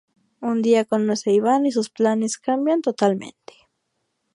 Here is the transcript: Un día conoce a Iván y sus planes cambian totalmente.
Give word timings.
Un 0.51 0.57
día 0.65 0.83
conoce 0.93 1.29
a 1.29 1.33
Iván 1.39 1.67
y 1.67 1.71
sus 1.71 1.91
planes 1.91 2.39
cambian 2.39 2.81
totalmente. 2.81 3.53